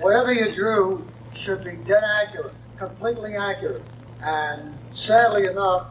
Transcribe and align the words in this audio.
whatever 0.00 0.32
you 0.32 0.50
drew 0.52 1.08
should 1.34 1.64
be 1.64 1.76
dead 1.86 2.02
accurate, 2.22 2.54
completely 2.76 3.36
accurate. 3.36 3.84
And 4.22 4.78
sadly 4.92 5.46
enough, 5.46 5.86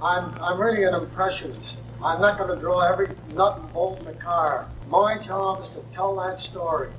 I'm, 0.00 0.34
I'm 0.40 0.60
really 0.60 0.84
an 0.84 0.94
impressionist. 0.94 1.76
I'm 2.02 2.20
not 2.20 2.38
going 2.38 2.54
to 2.54 2.60
draw 2.60 2.80
every 2.80 3.16
nut 3.32 3.58
and 3.58 3.72
bolt 3.72 3.98
in 4.00 4.04
the 4.04 4.12
car. 4.12 4.68
My 4.86 5.18
job 5.18 5.62
is 5.62 5.70
to 5.70 5.82
tell 5.92 6.16
that 6.16 6.38
story. 6.38 6.90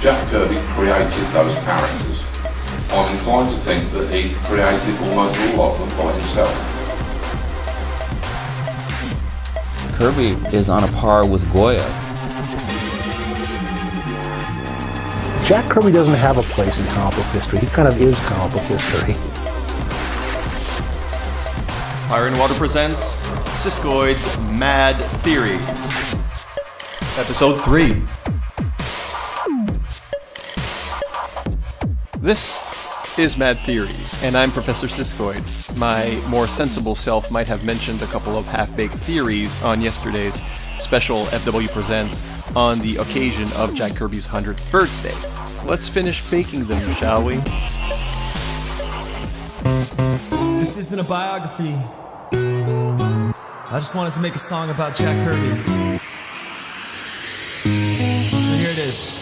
Jack 0.00 0.28
Kirby 0.30 0.56
created 0.74 1.12
those 1.32 1.56
characters. 1.60 2.24
I'm 2.90 3.16
inclined 3.16 3.50
to 3.50 3.56
think 3.64 3.92
that 3.92 4.12
he 4.12 4.34
created 4.44 5.00
almost 5.08 5.56
all 5.56 5.74
of 5.74 5.78
them 5.78 5.98
by 5.98 6.12
himself. 6.12 6.81
Kirby 9.94 10.56
is 10.56 10.68
on 10.68 10.84
a 10.84 10.88
par 10.88 11.26
with 11.26 11.50
Goya. 11.52 11.82
Jack 15.44 15.68
Kirby 15.70 15.92
doesn't 15.92 16.18
have 16.18 16.38
a 16.38 16.42
place 16.42 16.78
in 16.78 16.86
comic 16.86 17.16
book 17.16 17.26
history. 17.26 17.58
He 17.58 17.66
kind 17.66 17.88
of 17.88 18.00
is 18.00 18.20
comic 18.20 18.52
book 18.52 18.62
history. 18.62 19.14
Fire 22.08 22.26
and 22.26 22.38
Water 22.38 22.54
presents 22.54 23.14
Siskoid's 23.62 24.38
Mad 24.50 25.04
Theories. 25.22 25.60
Episode 27.18 27.60
3. 27.62 28.02
This 32.20 32.71
is 33.18 33.36
Mad 33.36 33.58
Theories, 33.58 34.22
and 34.22 34.36
I'm 34.36 34.50
Professor 34.50 34.86
Siskoid. 34.86 35.76
My 35.76 36.18
more 36.30 36.46
sensible 36.46 36.94
self 36.94 37.30
might 37.30 37.48
have 37.48 37.62
mentioned 37.64 38.00
a 38.00 38.06
couple 38.06 38.38
of 38.38 38.46
half-baked 38.46 38.94
theories 38.94 39.62
on 39.62 39.82
yesterday's 39.82 40.40
special 40.78 41.26
FW 41.26 41.70
Presents 41.72 42.24
on 42.56 42.78
the 42.78 42.96
occasion 42.96 43.48
of 43.56 43.74
Jack 43.74 43.96
Kirby's 43.96 44.26
100th 44.26 44.70
birthday. 44.70 45.68
Let's 45.68 45.88
finish 45.88 46.28
baking 46.30 46.64
them, 46.66 46.92
shall 46.94 47.22
we? 47.22 47.36
This 50.58 50.78
isn't 50.78 50.98
a 50.98 51.04
biography. 51.04 51.76
I 52.32 53.78
just 53.78 53.94
wanted 53.94 54.14
to 54.14 54.20
make 54.20 54.34
a 54.34 54.38
song 54.38 54.70
about 54.70 54.96
Jack 54.96 55.26
Kirby. 55.26 55.98
So 57.64 58.56
here 58.56 58.70
it 58.70 58.78
is. 58.78 59.21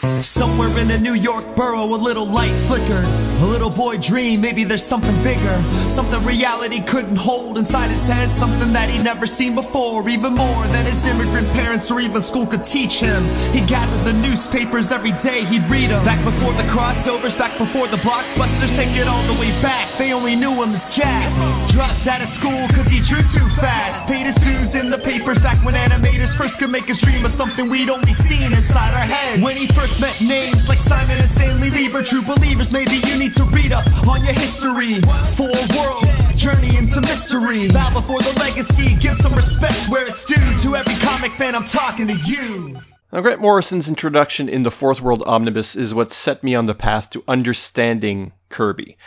Somewhere 0.00 0.70
in 0.78 0.90
a 0.90 0.98
New 0.98 1.12
York 1.12 1.56
borough, 1.56 1.84
a 1.84 2.00
little 2.00 2.24
light 2.24 2.56
flickered. 2.68 3.04
A 3.04 3.46
little 3.46 3.68
boy 3.68 3.98
dreamed 3.98 4.40
maybe 4.40 4.64
there's 4.64 4.84
something 4.84 5.14
bigger. 5.22 5.62
Something 5.88 6.24
reality 6.24 6.80
couldn't 6.80 7.16
hold 7.16 7.58
inside 7.58 7.90
his 7.90 8.06
head. 8.06 8.30
Something 8.30 8.72
that 8.72 8.88
he'd 8.88 9.04
never 9.04 9.26
seen 9.26 9.54
before. 9.54 10.08
Even 10.08 10.34
more 10.34 10.64
than 10.68 10.86
his 10.86 11.06
immigrant 11.06 11.48
parents 11.52 11.90
or 11.90 12.00
even 12.00 12.22
school 12.22 12.46
could 12.46 12.64
teach 12.64 12.98
him. 13.00 13.22
He 13.52 13.60
gathered 13.66 14.04
the 14.08 14.16
newspapers 14.26 14.90
every 14.90 15.12
day, 15.12 15.44
he'd 15.44 15.68
read 15.68 15.90
them. 15.90 16.02
Back 16.04 16.24
before 16.24 16.52
the 16.54 16.64
crossovers, 16.72 17.36
back 17.36 17.58
before 17.58 17.86
the 17.88 17.98
blockbusters, 17.98 18.74
take 18.76 18.96
it 18.96 19.06
all 19.06 19.22
the 19.24 19.38
way 19.38 19.50
back. 19.60 19.86
They 19.98 20.14
only 20.14 20.36
knew 20.36 20.52
him 20.52 20.72
as 20.72 20.96
Jack. 20.96 21.28
Dropped 21.68 22.06
out 22.06 22.22
of 22.22 22.28
school 22.28 22.68
cause 22.72 22.86
he 22.88 23.00
drew 23.04 23.20
too 23.20 23.48
fast. 23.60 24.08
Paid 24.08 24.24
his 24.24 24.36
dues 24.36 24.74
in 24.74 24.88
the 24.88 24.98
papers 24.98 25.38
back 25.40 25.62
when 25.64 25.74
animators 25.74 26.34
first 26.34 26.58
could 26.58 26.70
make 26.70 26.88
a 26.88 26.94
dream 26.94 27.24
of 27.24 27.32
something 27.32 27.68
we'd 27.68 27.90
only 27.90 28.12
seen 28.12 28.52
inside 28.52 28.94
our 28.94 29.04
heads. 29.04 29.42
When 29.42 29.56
he 29.56 29.66
first 29.66 29.89
met 29.98 30.20
names 30.20 30.68
like 30.68 30.78
Simon 30.78 31.16
and 31.18 31.28
Stanley 31.28 31.70
Lieber, 31.70 32.02
true 32.02 32.22
believers, 32.22 32.72
maybe 32.72 32.96
you 33.06 33.18
need 33.18 33.34
to 33.34 33.44
read 33.44 33.72
up 33.72 33.86
on 34.06 34.22
your 34.22 34.34
history. 34.34 35.00
Four 35.34 35.50
worlds, 35.74 36.34
journey 36.36 36.76
into 36.76 37.00
mystery. 37.00 37.72
Bow 37.72 37.92
before 37.94 38.20
the 38.20 38.36
legacy, 38.38 38.94
give 38.96 39.14
some 39.16 39.32
respect 39.32 39.88
where 39.88 40.06
it's 40.06 40.24
due. 40.24 40.36
To 40.36 40.76
every 40.76 40.94
comic 40.94 41.32
fan, 41.32 41.54
I'm 41.54 41.64
talking 41.64 42.08
to 42.08 42.14
you. 42.14 42.76
Now, 43.12 43.22
Grant 43.22 43.40
Morrison's 43.40 43.88
introduction 43.88 44.48
in 44.48 44.62
the 44.62 44.70
Fourth 44.70 45.00
World 45.00 45.24
Omnibus 45.26 45.74
is 45.74 45.92
what 45.92 46.12
set 46.12 46.44
me 46.44 46.54
on 46.54 46.66
the 46.66 46.74
path 46.74 47.10
to 47.10 47.24
understanding 47.26 48.32
Kirby. 48.50 48.98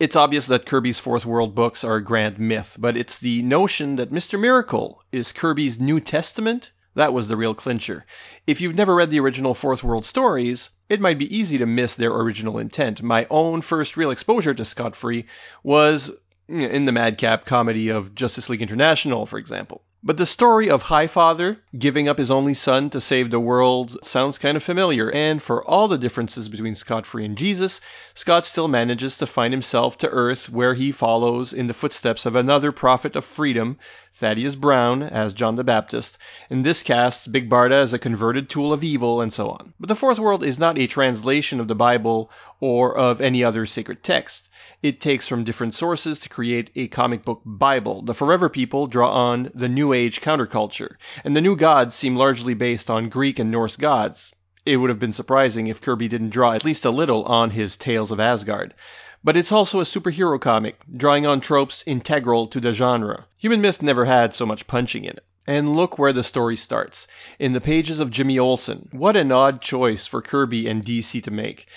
It's 0.00 0.16
obvious 0.16 0.46
that 0.46 0.66
Kirby's 0.66 0.98
Fourth 0.98 1.26
World 1.26 1.54
books 1.54 1.84
are 1.84 1.96
a 1.96 2.02
grand 2.02 2.38
myth, 2.38 2.76
but 2.78 2.96
it's 2.96 3.18
the 3.18 3.42
notion 3.42 3.96
that 3.96 4.12
Mr. 4.12 4.40
Miracle 4.40 5.02
is 5.12 5.32
Kirby's 5.32 5.78
New 5.78 6.00
Testament 6.00 6.72
that 6.94 7.12
was 7.12 7.28
the 7.28 7.36
real 7.36 7.54
clincher. 7.54 8.04
If 8.46 8.60
you've 8.60 8.74
never 8.74 8.94
read 8.94 9.10
the 9.10 9.20
original 9.20 9.54
Fourth 9.54 9.82
World 9.82 10.04
stories, 10.04 10.70
it 10.88 11.00
might 11.00 11.18
be 11.18 11.36
easy 11.36 11.58
to 11.58 11.66
miss 11.66 11.94
their 11.96 12.12
original 12.12 12.58
intent. 12.58 13.02
My 13.02 13.26
own 13.30 13.62
first 13.62 13.96
real 13.96 14.10
exposure 14.10 14.54
to 14.54 14.64
Scott 14.64 14.94
Free 14.94 15.26
was 15.62 16.12
in 16.48 16.84
the 16.84 16.92
madcap 16.92 17.46
comedy 17.46 17.88
of 17.88 18.14
Justice 18.14 18.48
League 18.48 18.62
International, 18.62 19.26
for 19.26 19.38
example. 19.38 19.82
But 20.06 20.18
the 20.18 20.26
story 20.26 20.68
of 20.68 20.82
Highfather 20.82 21.56
giving 21.78 22.08
up 22.10 22.18
his 22.18 22.30
only 22.30 22.52
son 22.52 22.90
to 22.90 23.00
save 23.00 23.30
the 23.30 23.40
world 23.40 23.96
sounds 24.04 24.38
kind 24.38 24.54
of 24.54 24.62
familiar, 24.62 25.10
and 25.10 25.42
for 25.42 25.64
all 25.64 25.88
the 25.88 25.96
differences 25.96 26.50
between 26.50 26.74
Scott 26.74 27.06
Free 27.06 27.24
and 27.24 27.38
Jesus, 27.38 27.80
Scott 28.12 28.44
still 28.44 28.68
manages 28.68 29.16
to 29.16 29.26
find 29.26 29.54
himself 29.54 29.96
to 29.98 30.10
Earth 30.10 30.50
where 30.50 30.74
he 30.74 30.92
follows 30.92 31.54
in 31.54 31.68
the 31.68 31.72
footsteps 31.72 32.26
of 32.26 32.36
another 32.36 32.70
prophet 32.70 33.16
of 33.16 33.24
freedom, 33.24 33.78
Thaddeus 34.12 34.56
Brown 34.56 35.02
as 35.02 35.32
John 35.32 35.54
the 35.54 35.64
Baptist, 35.64 36.18
and 36.50 36.66
this 36.66 36.82
casts 36.82 37.26
Big 37.26 37.48
Barda 37.48 37.82
as 37.82 37.94
a 37.94 37.98
converted 37.98 38.50
tool 38.50 38.74
of 38.74 38.84
evil, 38.84 39.22
and 39.22 39.32
so 39.32 39.48
on. 39.48 39.72
But 39.80 39.88
the 39.88 39.96
Fourth 39.96 40.18
World 40.18 40.44
is 40.44 40.58
not 40.58 40.78
a 40.78 40.86
translation 40.86 41.60
of 41.60 41.68
the 41.68 41.74
Bible 41.74 42.30
or 42.60 42.94
of 42.94 43.22
any 43.22 43.42
other 43.42 43.64
sacred 43.64 44.02
text. 44.02 44.50
It 44.82 45.00
takes 45.00 45.26
from 45.28 45.44
different 45.44 45.74
sources 45.74 46.20
to 46.20 46.28
create 46.28 46.70
a 46.76 46.88
comic 46.88 47.24
book 47.24 47.40
Bible. 47.46 48.02
The 48.02 48.12
Forever 48.12 48.50
People 48.50 48.86
draw 48.86 49.10
on 49.10 49.50
the 49.54 49.68
New 49.68 49.93
Age 49.94 50.20
counterculture, 50.20 50.96
and 51.24 51.34
the 51.34 51.40
new 51.40 51.56
gods 51.56 51.94
seem 51.94 52.16
largely 52.16 52.54
based 52.54 52.90
on 52.90 53.08
Greek 53.08 53.38
and 53.38 53.50
Norse 53.50 53.76
gods. 53.76 54.32
It 54.66 54.76
would 54.76 54.90
have 54.90 54.98
been 54.98 55.12
surprising 55.12 55.68
if 55.68 55.80
Kirby 55.80 56.08
didn't 56.08 56.30
draw 56.30 56.52
at 56.52 56.64
least 56.64 56.84
a 56.84 56.90
little 56.90 57.24
on 57.24 57.50
his 57.50 57.76
Tales 57.76 58.10
of 58.10 58.20
Asgard. 58.20 58.74
But 59.22 59.36
it's 59.36 59.52
also 59.52 59.80
a 59.80 59.84
superhero 59.84 60.40
comic, 60.40 60.78
drawing 60.94 61.26
on 61.26 61.40
tropes 61.40 61.84
integral 61.86 62.48
to 62.48 62.60
the 62.60 62.72
genre. 62.72 63.26
Human 63.38 63.60
Myth 63.60 63.80
never 63.80 64.04
had 64.04 64.34
so 64.34 64.44
much 64.44 64.66
punching 64.66 65.04
in 65.04 65.12
it. 65.12 65.24
And 65.46 65.76
look 65.76 65.98
where 65.98 66.12
the 66.12 66.22
story 66.22 66.56
starts. 66.56 67.06
In 67.38 67.52
the 67.52 67.60
pages 67.60 68.00
of 68.00 68.10
Jimmy 68.10 68.38
Olsen. 68.38 68.88
What 68.92 69.16
an 69.16 69.32
odd 69.32 69.62
choice 69.62 70.06
for 70.06 70.22
Kirby 70.22 70.66
and 70.68 70.84
DC 70.84 71.22
to 71.22 71.30
make 71.30 71.68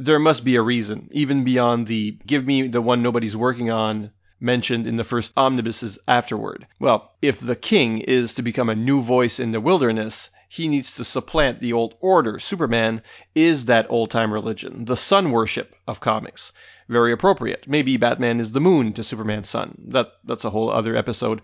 there 0.00 0.18
must 0.18 0.44
be 0.44 0.56
a 0.56 0.62
reason, 0.62 1.08
even 1.12 1.44
beyond 1.44 1.86
the 1.86 2.16
give 2.26 2.46
me 2.46 2.66
the 2.66 2.80
one 2.80 3.02
nobody's 3.02 3.36
working 3.36 3.70
on 3.70 4.10
mentioned 4.40 4.86
in 4.86 4.96
the 4.96 5.04
first 5.04 5.32
omnibuses 5.36 5.98
afterword. 6.08 6.66
Well, 6.78 7.12
if 7.20 7.40
the 7.40 7.56
king 7.56 7.98
is 7.98 8.34
to 8.34 8.42
become 8.42 8.68
a 8.68 8.74
new 8.74 9.02
voice 9.02 9.38
in 9.38 9.52
the 9.52 9.60
wilderness, 9.60 10.30
he 10.48 10.66
needs 10.66 10.96
to 10.96 11.04
supplant 11.04 11.60
the 11.60 11.74
old 11.74 11.94
order. 12.00 12.38
Superman 12.40 13.02
is 13.34 13.66
that 13.66 13.86
old 13.88 14.10
time 14.10 14.32
religion, 14.32 14.84
the 14.84 14.96
sun 14.96 15.30
worship 15.30 15.76
of 15.86 16.00
comics. 16.00 16.52
Very 16.88 17.12
appropriate. 17.12 17.68
Maybe 17.68 17.98
Batman 17.98 18.40
is 18.40 18.50
the 18.50 18.60
moon 18.60 18.94
to 18.94 19.04
Superman's 19.04 19.48
sun. 19.48 19.76
That 19.88 20.12
that's 20.24 20.44
a 20.44 20.50
whole 20.50 20.70
other 20.70 20.96
episode. 20.96 21.42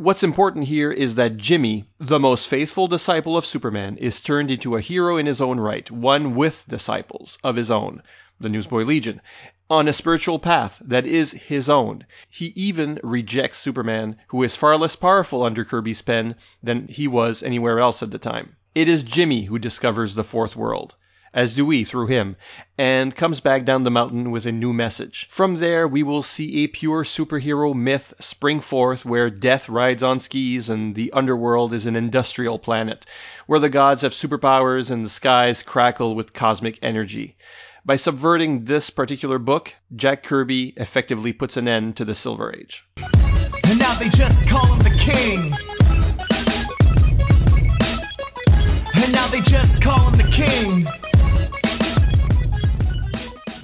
What's 0.00 0.22
important 0.22 0.66
here 0.66 0.92
is 0.92 1.16
that 1.16 1.38
Jimmy, 1.38 1.84
the 1.98 2.20
most 2.20 2.46
faithful 2.46 2.86
disciple 2.86 3.36
of 3.36 3.44
Superman, 3.44 3.96
is 3.96 4.20
turned 4.20 4.52
into 4.52 4.76
a 4.76 4.80
hero 4.80 5.16
in 5.16 5.26
his 5.26 5.40
own 5.40 5.58
right, 5.58 5.90
one 5.90 6.36
with 6.36 6.64
disciples 6.68 7.36
of 7.42 7.56
his 7.56 7.72
own, 7.72 8.04
the 8.38 8.48
Newsboy 8.48 8.84
Legion, 8.84 9.20
on 9.68 9.88
a 9.88 9.92
spiritual 9.92 10.38
path 10.38 10.80
that 10.84 11.04
is 11.04 11.32
his 11.32 11.68
own. 11.68 12.06
He 12.30 12.52
even 12.54 13.00
rejects 13.02 13.58
Superman, 13.58 14.18
who 14.28 14.44
is 14.44 14.54
far 14.54 14.76
less 14.76 14.94
powerful 14.94 15.42
under 15.42 15.64
Kirby's 15.64 16.02
pen 16.02 16.36
than 16.62 16.86
he 16.86 17.08
was 17.08 17.42
anywhere 17.42 17.80
else 17.80 18.00
at 18.00 18.12
the 18.12 18.18
time. 18.18 18.54
It 18.76 18.88
is 18.88 19.02
Jimmy 19.02 19.46
who 19.46 19.58
discovers 19.58 20.14
the 20.14 20.22
fourth 20.22 20.54
world 20.54 20.94
as 21.32 21.54
do 21.54 21.66
we 21.66 21.84
through 21.84 22.06
him, 22.06 22.36
and 22.76 23.14
comes 23.14 23.40
back 23.40 23.64
down 23.64 23.82
the 23.82 23.90
mountain 23.90 24.30
with 24.30 24.46
a 24.46 24.52
new 24.52 24.72
message. 24.72 25.26
From 25.30 25.56
there, 25.56 25.86
we 25.86 26.02
will 26.02 26.22
see 26.22 26.64
a 26.64 26.68
pure 26.68 27.04
superhero 27.04 27.74
myth 27.74 28.14
spring 28.20 28.60
forth 28.60 29.04
where 29.04 29.30
death 29.30 29.68
rides 29.68 30.02
on 30.02 30.20
skis 30.20 30.68
and 30.68 30.94
the 30.94 31.12
underworld 31.12 31.72
is 31.72 31.86
an 31.86 31.96
industrial 31.96 32.58
planet, 32.58 33.06
where 33.46 33.60
the 33.60 33.68
gods 33.68 34.02
have 34.02 34.12
superpowers 34.12 34.90
and 34.90 35.04
the 35.04 35.08
skies 35.10 35.62
crackle 35.62 36.14
with 36.14 36.32
cosmic 36.32 36.78
energy. 36.82 37.36
By 37.84 37.96
subverting 37.96 38.64
this 38.64 38.90
particular 38.90 39.38
book, 39.38 39.74
Jack 39.94 40.22
Kirby 40.22 40.74
effectively 40.76 41.32
puts 41.32 41.56
an 41.56 41.68
end 41.68 41.96
to 41.96 42.04
the 42.04 42.14
Silver 42.14 42.54
Age. 42.54 42.86
And 42.98 43.78
now 43.78 43.94
they 43.94 44.08
just 44.10 44.46
call 44.46 44.66
him 44.66 44.78
the 44.80 44.98
king. 44.98 45.52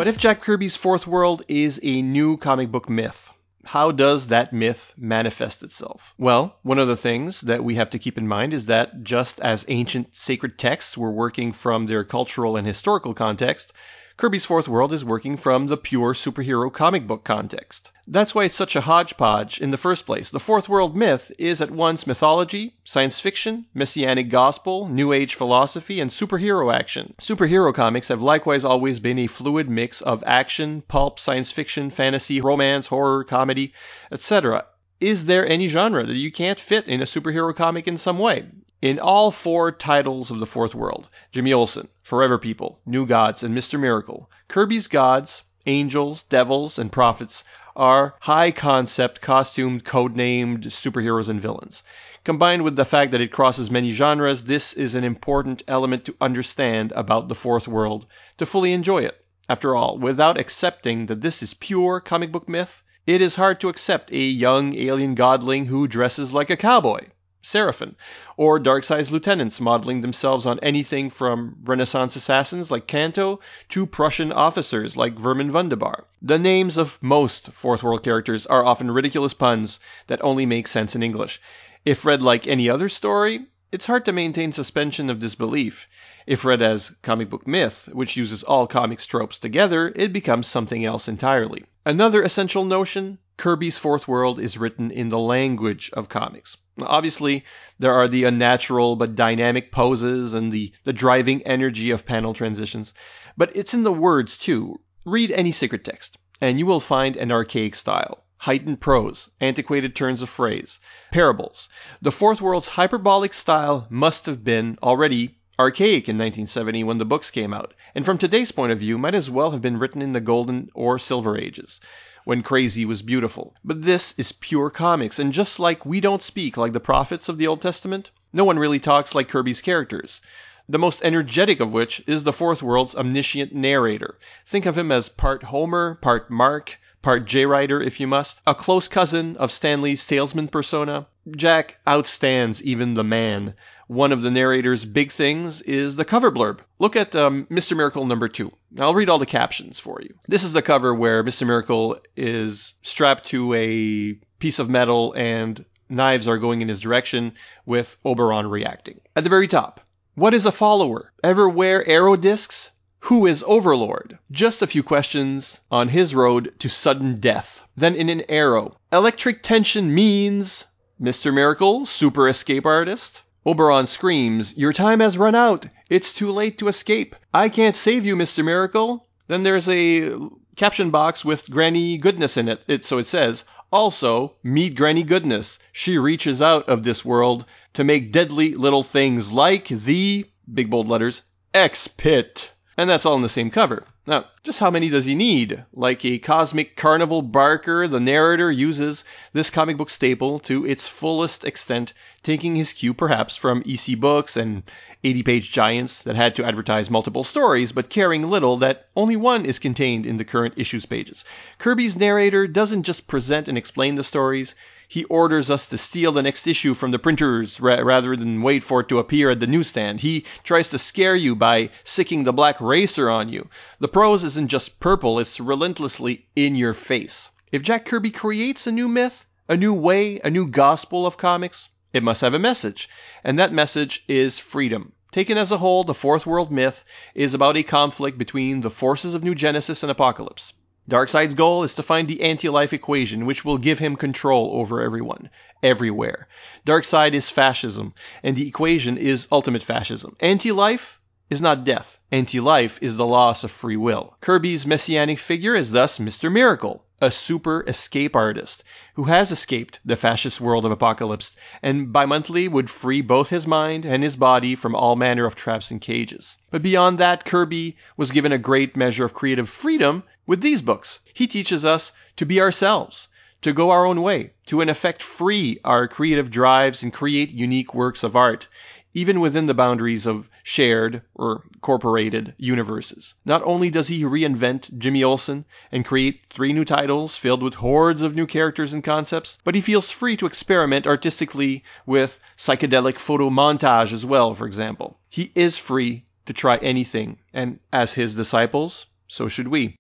But 0.05 0.11
if 0.11 0.19
Jack 0.19 0.43
Kirby's 0.43 0.77
Fourth 0.77 1.07
World 1.07 1.47
is 1.49 1.81
a 1.83 2.03
new 2.03 2.37
comic 2.37 2.71
book 2.71 2.91
myth, 2.91 3.33
how 3.65 3.91
does 3.91 4.27
that 4.27 4.53
myth 4.53 4.93
manifest 4.99 5.63
itself? 5.63 6.13
Well, 6.19 6.59
one 6.63 6.79
of 6.79 6.89
the 6.89 6.95
things 6.95 7.41
that 7.41 7.65
we 7.65 7.77
have 7.77 7.89
to 7.89 7.99
keep 7.99 8.19
in 8.19 8.29
mind 8.29 8.53
is 8.53 8.67
that 8.67 9.03
just 9.03 9.41
as 9.41 9.65
ancient 9.67 10.15
sacred 10.15 10.59
texts 10.59 10.99
were 10.99 11.11
working 11.11 11.55
from 11.55 11.87
their 11.87 12.05
cultural 12.05 12.59
and 12.59 12.67
historical 12.67 13.15
context, 13.15 13.73
Kirby's 14.17 14.45
Fourth 14.45 14.69
World 14.69 14.93
is 14.93 15.05
working 15.05 15.37
from 15.37 15.67
the 15.67 15.77
pure 15.77 16.15
superhero 16.15 16.73
comic 16.73 17.05
book 17.05 17.25
context. 17.25 17.91
That's 18.07 18.33
why 18.33 18.45
it's 18.45 18.55
such 18.55 18.77
a 18.77 18.81
hodgepodge 18.81 19.61
in 19.61 19.73
the 19.73 19.77
first 19.77 20.07
place. 20.07 20.31
The 20.31 20.39
Fourth 20.39 20.69
World 20.69 20.95
myth 20.95 21.33
is 21.37 21.61
at 21.61 21.73
once 21.73 22.07
mythology, 22.07 22.77
science 22.85 23.19
fiction, 23.19 23.67
messianic 23.75 24.29
gospel, 24.29 24.87
new 24.87 25.13
age 25.13 25.35
philosophy, 25.35 25.99
and 25.99 26.11
superhero 26.11 26.73
action. 26.73 27.15
Superhero 27.19 27.75
comics 27.75 28.07
have 28.07 28.23
likewise 28.23 28.65
always 28.65 29.01
been 29.01 29.19
a 29.19 29.27
fluid 29.27 29.69
mix 29.69 30.01
of 30.01 30.23
action, 30.25 30.83
pulp, 30.83 31.19
science 31.19 31.51
fiction, 31.51 31.91
fantasy, 31.91 32.41
romance, 32.41 32.87
horror, 32.87 33.25
comedy, 33.25 33.73
etc. 34.13 34.65
Is 35.01 35.27
there 35.27 35.45
any 35.47 35.67
genre 35.67 36.07
that 36.07 36.15
you 36.15 36.31
can't 36.31 36.61
fit 36.61 36.87
in 36.87 37.03
a 37.03 37.05
superhero 37.05 37.55
comic 37.55 37.89
in 37.89 37.97
some 37.97 38.19
way? 38.21 38.47
In 38.81 39.01
all 39.01 39.33
four 39.33 39.73
titles 39.73 40.31
of 40.31 40.39
the 40.39 40.47
Fourth 40.47 40.73
World 40.73 41.09
Jimmy 41.33 41.53
Olsen, 41.53 41.89
Forever 42.03 42.39
People, 42.39 42.79
New 42.87 43.05
Gods, 43.05 43.43
and 43.43 43.57
Mr. 43.57 43.79
Miracle 43.81 44.31
Kirby's 44.47 44.87
gods, 44.87 45.43
angels, 45.67 46.23
devils, 46.23 46.79
and 46.79 46.93
prophets 46.93 47.43
are 47.75 48.15
high 48.21 48.53
concept, 48.53 49.21
costumed, 49.21 49.85
codenamed 49.85 50.65
superheroes 50.67 51.29
and 51.29 51.41
villains. 51.41 51.83
Combined 52.23 52.63
with 52.63 52.77
the 52.77 52.85
fact 52.85 53.11
that 53.11 53.21
it 53.21 53.33
crosses 53.33 53.73
many 53.73 53.91
genres, 53.91 54.45
this 54.45 54.75
is 54.75 54.95
an 54.95 55.03
important 55.03 55.65
element 55.67 56.05
to 56.05 56.15
understand 56.21 56.93
about 56.93 57.27
the 57.27 57.35
Fourth 57.35 57.67
World 57.67 58.07
to 58.37 58.47
fully 58.47 58.73
enjoy 58.73 59.03
it. 59.03 59.21
After 59.49 59.75
all, 59.75 59.99
without 59.99 60.39
accepting 60.39 61.07
that 61.07 61.21
this 61.21 61.43
is 61.43 61.53
pure 61.53 61.99
comic 61.99 62.31
book 62.31 62.49
myth, 62.49 62.85
it 63.07 63.21
is 63.21 63.35
hard 63.35 63.61
to 63.61 63.69
accept 63.69 64.13
a 64.13 64.19
young 64.19 64.75
alien 64.75 65.15
godling 65.15 65.67
who 65.67 65.87
dresses 65.87 66.33
like 66.33 66.51
a 66.51 66.57
cowboy. 66.57 67.01
Serifan, 67.45 67.95
or 68.39 68.59
dark 68.59 68.85
Darkseid's 68.85 69.13
lieutenants 69.13 69.61
modeling 69.61 70.01
themselves 70.01 70.47
on 70.47 70.59
anything 70.61 71.11
from 71.11 71.57
Renaissance 71.65 72.17
assassins 72.17 72.71
like 72.71 72.87
Kanto 72.87 73.41
to 73.69 73.85
Prussian 73.85 74.33
officers 74.33 74.97
like 74.97 75.19
Vermin 75.19 75.51
Vundabar. 75.51 76.05
The 76.23 76.39
names 76.39 76.79
of 76.79 76.99
most 77.03 77.53
Fourth 77.53 77.83
World 77.83 78.03
characters 78.03 78.47
are 78.47 78.65
often 78.65 78.91
ridiculous 78.91 79.35
puns 79.35 79.79
that 80.07 80.25
only 80.25 80.47
make 80.47 80.67
sense 80.67 80.97
in 80.97 81.03
English. 81.03 81.43
If 81.85 82.07
read 82.07 82.23
like 82.23 82.47
any 82.47 82.71
other 82.71 82.89
story, 82.89 83.45
it's 83.71 83.87
hard 83.87 84.07
to 84.07 84.13
maintain 84.13 84.53
suspension 84.53 85.11
of 85.11 85.19
disbelief. 85.19 85.87
If 86.27 86.47
read 86.47 86.63
as 86.63 86.91
comic 87.03 87.29
book 87.29 87.47
myth, 87.47 87.87
which 87.93 88.17
uses 88.17 88.45
all 88.45 88.67
comics 88.67 89.05
tropes 89.05 89.39
together, 89.39 89.93
it 89.95 90.11
becomes 90.11 90.47
something 90.47 90.83
else 90.83 91.07
entirely. 91.07 91.65
Another 91.85 92.23
essential 92.23 92.65
notion 92.65 93.19
Kirby's 93.37 93.77
Fourth 93.77 94.09
World 94.09 94.41
is 94.41 94.57
written 94.57 94.91
in 94.91 95.11
the 95.11 95.19
language 95.19 95.91
of 95.93 96.09
comics. 96.09 96.57
Obviously, 96.81 97.45
there 97.79 97.93
are 97.93 98.09
the 98.09 98.25
unnatural 98.25 98.97
but 98.97 99.15
dynamic 99.15 99.71
poses 99.71 100.33
and 100.33 100.51
the, 100.51 100.73
the 100.85 100.95
driving 100.95 101.43
energy 101.43 101.91
of 101.91 102.07
panel 102.07 102.33
transitions, 102.33 102.95
but 103.37 103.55
it's 103.55 103.75
in 103.75 103.83
the 103.83 103.93
words 103.93 104.39
too. 104.39 104.81
Read 105.05 105.31
any 105.31 105.53
sacred 105.53 105.85
text, 105.85 106.17
and 106.41 106.59
you 106.59 106.65
will 106.65 106.81
find 106.81 107.19
an 107.19 107.33
archaic 107.33 107.75
style, 107.75 108.25
heightened 108.39 108.81
prose, 108.81 109.29
antiquated 109.43 109.95
turns 109.95 110.23
of 110.23 110.31
phrase, 110.31 110.81
parables. 111.13 111.69
The 112.01 112.13
Fourth 112.13 112.41
World's 112.41 112.69
hyperbolic 112.69 113.35
style 113.35 113.87
must 113.91 114.25
have 114.25 114.43
been 114.43 114.79
already 114.83 115.37
archaic 115.59 116.09
in 116.09 116.19
1970 116.19 116.85
when 116.85 116.99
the 116.99 117.05
books 117.05 117.31
came 117.31 117.55
out, 117.55 117.75
and 117.95 118.05
from 118.05 118.19
today's 118.19 118.51
point 118.51 118.73
of 118.73 118.79
view 118.79 118.99
might 118.99 119.15
as 119.15 119.31
well 119.31 119.53
have 119.53 119.63
been 119.63 119.79
written 119.79 120.03
in 120.03 120.13
the 120.13 120.21
golden 120.21 120.69
or 120.75 120.99
silver 120.99 121.39
ages 121.39 121.81
when 122.25 122.43
crazy 122.43 122.85
was 122.85 123.03
beautiful. 123.03 123.55
But 123.65 123.83
this 123.83 124.15
is 124.19 124.33
pure 124.33 124.71
comics, 124.71 125.19
and 125.19 125.33
just 125.33 125.61
like 125.61 125.87
we 125.87 126.01
don't 126.01 126.23
speak 126.23 126.57
like 126.57 126.73
the 126.73 126.81
prophets 126.81 127.29
of 127.29 127.39
the 127.39 127.47
Old 127.47 127.63
Testament, 127.63 128.11
no 128.33 128.45
one 128.45 128.59
really 128.59 128.81
talks 128.81 129.15
like 129.15 129.29
Kirby's 129.29 129.61
characters. 129.61 130.21
The 130.69 130.79
most 130.79 131.03
energetic 131.05 131.61
of 131.61 131.75
which 131.75 132.03
is 132.07 132.23
the 132.23 132.33
Fourth 132.33 132.63
World's 132.63 132.95
omniscient 132.95 133.55
narrator. 133.55 134.19
Think 134.47 134.65
of 134.65 134.79
him 134.79 134.91
as 134.91 135.11
part 135.11 135.43
Homer, 135.43 135.97
part 135.97 136.31
Mark, 136.31 136.79
part 137.03 137.27
J 137.27 137.45
Rider 137.45 137.83
if 137.83 138.01
you 138.01 138.07
must, 138.07 138.41
a 138.47 138.55
close 138.55 138.89
cousin 138.89 139.37
of 139.37 139.53
Stan 139.53 139.83
Lee's 139.83 140.01
salesman 140.01 140.49
persona. 140.49 141.07
Jack 141.37 141.79
outstands 141.87 142.63
even 142.63 142.95
the 142.95 143.05
man. 143.05 143.55
One 143.89 144.11
of 144.11 144.23
the 144.23 144.31
narrator's 144.31 144.87
big 144.87 145.13
things 145.13 145.61
is 145.61 145.97
the 145.97 146.05
cover 146.07 146.33
blurb. 146.33 146.61
Look 146.79 146.97
at 146.97 147.15
um, 147.15 147.47
Mr. 147.51 147.77
Miracle 147.77 148.07
number 148.07 148.29
two. 148.29 148.51
I'll 148.79 148.95
read 148.95 149.11
all 149.11 149.19
the 149.19 149.27
captions 149.27 149.79
for 149.79 150.01
you. 150.01 150.15
This 150.27 150.45
is 150.45 150.55
the 150.55 150.63
cover 150.63 150.95
where 150.95 151.23
Mr. 151.23 151.47
Miracle 151.47 151.99
is 152.17 152.73
strapped 152.81 153.27
to 153.27 153.53
a 153.53 154.15
piece 154.39 154.59
of 154.59 154.71
metal 154.71 155.13
and 155.13 155.63
knives 155.91 156.27
are 156.27 156.39
going 156.39 156.63
in 156.63 156.69
his 156.69 156.81
direction 156.81 157.35
with 157.67 157.99
Oberon 158.03 158.47
reacting. 158.47 159.01
At 159.15 159.25
the 159.25 159.31
very 159.31 159.49
top, 159.49 159.83
what 160.15 160.35
is 160.35 160.47
a 160.47 160.53
follower? 160.53 161.13
Ever 161.23 161.49
wear 161.49 161.87
arrow 161.89 162.17
discs? 162.17 162.71
Who 163.01 163.27
is 163.27 163.45
Overlord? 163.47 164.19
Just 164.31 164.63
a 164.63 164.67
few 164.67 164.83
questions 164.83 165.61
on 165.71 165.89
his 165.89 166.15
road 166.15 166.55
to 166.61 166.69
sudden 166.69 167.21
death. 167.21 167.63
Then 167.77 167.97
in 167.97 168.09
an 168.09 168.23
arrow. 168.29 168.77
Electric 168.93 169.43
tension 169.43 169.95
means 169.95 170.65
Mr. 171.01 171.35
Miracle, 171.35 171.85
super 171.85 172.29
escape 172.29 172.65
artist. 172.65 173.23
Oberon 173.45 173.87
screams, 173.87 174.57
Your 174.57 174.73
time 174.73 175.01
has 175.01 175.19
run 175.19 175.35
out. 175.35 175.67
It's 175.91 176.15
too 176.15 176.31
late 176.31 176.59
to 176.59 176.69
escape. 176.69 177.15
I 177.33 177.49
can't 177.49 177.77
save 177.77 178.07
you, 178.07 178.17
Mr. 178.17 178.45
Miracle. 178.45 179.07
Then 179.27 179.43
there's 179.43 179.69
a 179.69 180.17
caption 180.57 180.91
box 180.91 181.25
with 181.25 181.51
Granny 181.51 181.99
Goodness 181.99 182.37
in 182.37 182.49
it. 182.49 182.63
it. 182.67 182.85
So 182.85 182.99
it 182.99 183.07
says, 183.07 183.45
also, 183.73 184.37
meet 184.43 184.77
Granny 184.77 185.03
Goodness. 185.03 185.59
She 185.73 185.99
reaches 185.99 186.41
out 186.41 186.69
of 186.69 186.85
this 186.85 187.05
world 187.05 187.45
to 187.75 187.85
make 187.85 188.13
deadly 188.13 188.55
little 188.55 188.83
things 188.83 189.33
like 189.33 189.69
the, 189.69 190.27
big 190.53 190.71
bold 190.71 190.89
letters, 190.89 191.23
X 191.53 191.89
Pit. 191.89 192.53
And 192.77 192.89
that's 192.89 193.07
all 193.07 193.17
in 193.17 193.23
the 193.23 193.29
same 193.29 193.51
cover. 193.51 193.85
Now, 194.07 194.27
just 194.43 194.61
how 194.61 194.71
many 194.71 194.91
does 194.91 195.07
he 195.07 195.15
need? 195.15 195.65
Like 195.73 196.05
a 196.05 196.19
cosmic 196.19 196.77
carnival 196.77 197.23
barker, 197.23 197.89
the 197.89 198.01
narrator 198.01 198.53
uses 198.53 199.07
this 199.33 199.49
comic 199.49 199.79
book 199.79 199.89
staple 199.89 200.41
to 200.41 200.67
its 200.67 200.87
fullest 200.87 201.45
extent, 201.45 201.95
taking 202.23 202.55
his 202.55 202.75
cue 202.75 202.93
perhaps 202.93 203.35
from 203.35 203.63
EC 203.67 203.99
books 203.99 204.37
and 204.37 204.63
80 205.03 205.23
page 205.23 205.53
giants 205.53 206.03
that 206.03 206.17
had 206.17 206.37
to 206.37 206.45
advertise 206.45 206.91
multiple 206.91 207.25
stories, 207.25 207.73
but 207.73 207.89
caring 207.89 208.29
little 208.29 208.59
that 208.59 208.89
only 208.95 209.17
one 209.17 209.47
is 209.47 209.59
contained 209.59 210.05
in 210.05 210.19
the 210.19 210.25
current 210.27 210.55
issues 210.59 210.85
pages. 210.85 211.25
Kirby's 211.57 211.97
narrator 211.97 212.47
doesn't 212.47 212.83
just 212.83 213.07
present 213.07 213.49
and 213.49 213.57
explain 213.57 213.95
the 213.95 214.05
stories, 214.05 214.55
he 214.87 215.05
orders 215.05 215.51
us 215.51 215.67
to 215.67 215.79
steal 215.79 216.13
the 216.13 216.23
next 216.23 216.47
issue 216.47 216.75
from 216.75 216.91
the 216.91 216.99
printers 216.99 217.59
ra- 217.59 217.81
rather 217.83 218.15
than 218.17 218.43
wait 218.43 218.63
for 218.63 218.81
it 218.81 218.89
to 218.89 218.99
appear 218.99 219.31
at 219.31 219.41
the 219.41 219.47
newsstand. 219.47 219.99
He 219.99 220.25
tries 220.43 220.69
to 220.69 220.79
scare 220.79 221.17
you 221.17 221.35
by 221.35 221.71
sicking 221.85 222.25
the 222.25 222.33
black 222.33 222.61
racer 222.61 223.09
on 223.11 223.29
you. 223.29 223.49
The 223.81 223.89
prose 223.95 224.25
isn't 224.25 224.49
just 224.49 224.81
purple, 224.81 225.21
it's 225.21 225.39
relentlessly 225.39 226.27
in 226.35 226.57
your 226.57 226.75
face. 226.75 227.31
If 227.53 227.63
Jack 227.63 227.85
Kirby 227.85 228.11
creates 228.11 228.67
a 228.67 228.73
new 228.73 228.89
myth, 228.89 229.25
a 229.49 229.57
new 229.57 229.73
way, 229.73 230.19
a 230.19 230.31
new 230.31 230.49
gospel 230.49 231.07
of 231.07 231.17
comics, 231.17 231.69
it 231.93 232.03
must 232.03 232.23
have 232.23 232.35
a 232.35 232.41
message. 232.41 232.89
And 233.23 233.39
that 233.39 233.53
message 233.53 234.05
is 234.09 234.41
freedom. 234.41 234.93
Taken 235.13 235.39
as 235.39 235.53
a 235.53 235.57
whole, 235.57 235.85
the 235.85 235.95
Fourth 235.95 236.27
World 236.27 236.51
myth 236.51 236.83
is 237.15 237.35
about 237.35 237.57
a 237.57 237.63
conflict 237.63 238.19
between 238.19 238.63
the 238.63 238.69
forces 238.69 239.15
of 239.15 239.23
New 239.23 239.37
Genesis 239.37 239.85
and 239.85 239.93
Apokolips. 239.93 240.55
Darkseid's 240.91 241.35
goal 241.35 241.63
is 241.63 241.75
to 241.75 241.85
find 241.85 242.09
the 242.09 242.23
anti-life 242.23 242.73
equation, 242.73 243.27
which 243.27 243.45
will 243.45 243.59
give 243.59 243.79
him 243.79 243.95
control 243.95 244.51
over 244.55 244.83
everyone, 244.83 245.31
everywhere. 245.63 246.27
Darkseid 246.67 247.15
is 247.15 247.31
fascism, 247.31 247.95
and 248.25 248.35
the 248.35 248.49
equation 248.49 248.99
is 248.99 249.29
ultimate 249.31 249.63
fascism. 249.63 250.17
Anti-life 250.19 250.99
is 251.35 251.43
not 251.43 251.65
death. 251.65 251.99
Anti-life 252.13 252.79
is 252.81 252.97
the 252.97 253.05
loss 253.05 253.45
of 253.45 253.51
free 253.51 253.77
will. 253.77 254.17
Kirby's 254.21 254.67
messianic 254.67 255.19
figure 255.19 255.55
is 255.55 255.73
thus 255.73 255.99
Mr. 255.99 256.33
Miracle, 256.33 256.85
a 257.03 257.11
super 257.11 257.65
escape 257.67 258.15
artist 258.15 258.63
who 258.95 259.03
has 259.05 259.33
escaped 259.33 259.81
the 259.85 259.97
fascist 259.97 260.41
world 260.41 260.65
of 260.65 260.71
Apokolips 260.71 261.35
and 261.61 261.93
bi-monthly 261.93 262.47
would 262.47 262.71
free 262.71 263.03
both 263.03 263.29
his 263.29 263.49
mind 263.49 263.85
and 263.85 264.03
his 264.05 264.15
body 264.15 264.55
from 264.55 264.77
all 264.77 264.95
manner 264.95 265.27
of 265.27 265.35
traps 265.35 265.73
and 265.73 265.81
cages. 265.81 266.37
But 266.53 266.63
beyond 266.63 266.99
that, 266.99 267.25
Kirby 267.25 267.77
was 267.97 268.13
given 268.13 268.31
a 268.31 268.39
great 268.39 268.77
measure 268.77 269.05
of 269.05 269.13
creative 269.13 269.49
freedom 269.49 270.05
with 270.27 270.41
these 270.41 270.63
books. 270.63 271.01
He 271.13 271.27
teaches 271.27 271.65
us 271.65 271.91
to 272.17 272.27
be 272.27 272.41
ourselves, 272.41 273.09
to 273.43 273.53
go 273.53 273.73
our 273.73 273.85
own 273.85 274.01
way, 274.01 274.33
to 274.47 274.61
in 274.61 274.69
effect 274.69 275.03
free 275.03 275.59
our 275.65 275.89
creative 275.89 276.31
drives 276.31 276.85
and 276.85 276.93
create 276.93 277.31
unique 277.31 277.75
works 277.75 278.05
of 278.05 278.17
art, 278.17 278.49
even 278.95 279.21
within 279.21 279.47
the 279.47 279.55
boundaries 279.55 280.07
of 280.07 280.31
shared 280.43 281.03
or 281.15 281.43
corporated 281.61 282.35
universes. 282.39 283.15
Not 283.25 283.43
only 283.45 283.71
does 283.71 283.89
he 283.89 284.05
reinvent 284.05 284.79
Jimmy 284.79 285.05
Olsen 285.05 285.45
and 285.71 285.85
create 285.85 286.23
three 286.29 286.53
new 286.53 286.65
titles 286.65 287.17
filled 287.17 287.43
with 287.43 287.55
hordes 287.55 288.03
of 288.03 288.15
new 288.15 288.27
characters 288.27 288.73
and 288.73 288.83
concepts, 288.83 289.37
but 289.45 289.55
he 289.55 289.61
feels 289.61 289.91
free 289.91 290.17
to 290.17 290.27
experiment 290.27 290.87
artistically 290.87 291.65
with 291.85 292.19
psychedelic 292.39 292.95
photo 292.95 293.31
montage 293.31 293.93
as 293.93 294.07
well, 294.07 294.35
for 294.35 294.47
example. 294.47 294.99
He 295.11 295.31
is 295.35 295.59
free 295.59 296.05
to 296.27 296.33
try 296.33 296.57
anything, 296.57 297.19
and 297.33 297.59
as 297.73 297.93
his 297.93 298.15
disciples, 298.15 298.87
so 299.09 299.29
should 299.29 299.49
we. 299.49 299.77